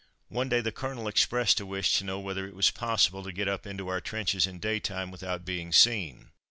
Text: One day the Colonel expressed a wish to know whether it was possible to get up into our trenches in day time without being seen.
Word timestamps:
One 0.29 0.49
day 0.49 0.61
the 0.61 0.71
Colonel 0.71 1.07
expressed 1.07 1.59
a 1.59 1.65
wish 1.67 1.95
to 1.99 2.03
know 2.03 2.17
whether 2.19 2.47
it 2.47 2.55
was 2.55 2.71
possible 2.71 3.21
to 3.23 3.31
get 3.31 3.47
up 3.47 3.67
into 3.67 3.87
our 3.89 4.01
trenches 4.01 4.47
in 4.47 4.57
day 4.57 4.79
time 4.79 5.11
without 5.11 5.45
being 5.45 5.71
seen. 5.71 6.31